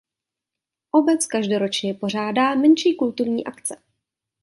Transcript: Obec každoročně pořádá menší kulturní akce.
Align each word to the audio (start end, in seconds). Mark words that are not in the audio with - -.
Obec 0.91 1.25
každoročně 1.27 1.93
pořádá 1.93 2.55
menší 2.55 2.95
kulturní 2.95 3.45
akce. 3.45 3.75